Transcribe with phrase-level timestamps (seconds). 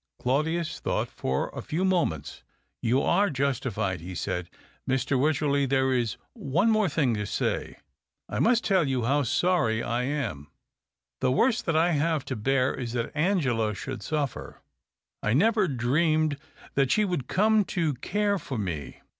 [0.19, 2.41] Claudius thought for a few moments."
[2.81, 4.49] You are justified," he said."
[4.89, 5.15] Mr.
[5.15, 7.77] Wycherley, there is one more thing to say.
[8.27, 10.47] I must tell you how sorry I am.
[11.19, 14.63] The worst that I have to bear is that Angela should suffer;
[15.21, 16.39] I never dreamed
[16.73, 19.01] that she would come to care for me.